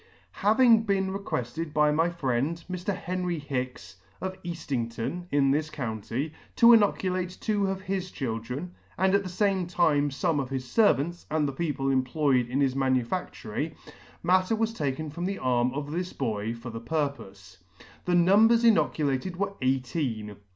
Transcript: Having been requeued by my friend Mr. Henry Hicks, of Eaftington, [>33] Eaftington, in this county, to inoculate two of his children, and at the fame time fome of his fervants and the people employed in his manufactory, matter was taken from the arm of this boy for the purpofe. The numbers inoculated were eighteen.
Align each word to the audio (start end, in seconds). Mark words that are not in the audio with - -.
Having 0.41 0.85
been 0.85 1.11
requeued 1.13 1.73
by 1.73 1.91
my 1.91 2.09
friend 2.09 2.63
Mr. 2.67 2.91
Henry 2.97 3.37
Hicks, 3.37 3.97
of 4.19 4.33
Eaftington, 4.41 4.85
[>33] 4.95 5.03
Eaftington, 5.05 5.25
in 5.31 5.51
this 5.51 5.69
county, 5.69 6.33
to 6.55 6.73
inoculate 6.73 7.37
two 7.39 7.67
of 7.67 7.81
his 7.81 8.09
children, 8.09 8.73
and 8.97 9.13
at 9.13 9.21
the 9.21 9.29
fame 9.29 9.67
time 9.67 10.09
fome 10.09 10.41
of 10.41 10.49
his 10.49 10.65
fervants 10.65 11.25
and 11.29 11.47
the 11.47 11.51
people 11.53 11.91
employed 11.91 12.47
in 12.49 12.59
his 12.61 12.75
manufactory, 12.75 13.75
matter 14.23 14.55
was 14.55 14.73
taken 14.73 15.11
from 15.11 15.25
the 15.25 15.37
arm 15.37 15.71
of 15.75 15.91
this 15.91 16.13
boy 16.13 16.55
for 16.55 16.71
the 16.71 16.81
purpofe. 16.81 17.57
The 18.05 18.15
numbers 18.15 18.63
inoculated 18.65 19.35
were 19.37 19.53
eighteen. 19.61 20.35